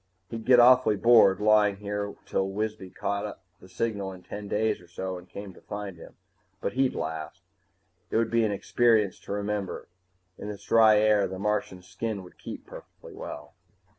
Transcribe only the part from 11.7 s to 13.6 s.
skin would keep perfectly well.